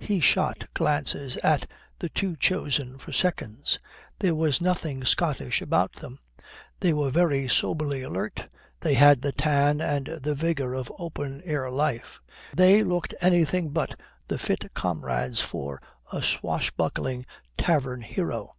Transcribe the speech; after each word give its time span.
He 0.00 0.20
shot 0.20 0.64
glances 0.74 1.38
at 1.38 1.66
the 1.98 2.10
two 2.10 2.36
chosen 2.36 2.98
for 2.98 3.10
seconds. 3.10 3.78
There 4.18 4.34
was 4.34 4.60
nothing 4.60 5.02
sottish 5.02 5.62
about 5.62 5.94
them. 5.94 6.18
They 6.80 6.92
were 6.92 7.08
very 7.08 7.48
soberly 7.48 8.02
alert, 8.02 8.50
they 8.80 8.92
had 8.92 9.22
the 9.22 9.32
tan 9.32 9.80
and 9.80 10.06
the 10.22 10.34
vigour 10.34 10.74
of 10.74 10.92
open 10.98 11.40
air 11.42 11.70
life. 11.70 12.20
They 12.54 12.84
looked 12.84 13.14
anything 13.22 13.70
but 13.70 13.98
the 14.26 14.36
fit 14.36 14.74
comrades 14.74 15.40
for 15.40 15.80
a 16.12 16.22
swashbuckling 16.22 17.24
tavern 17.56 18.02
hero. 18.02 18.50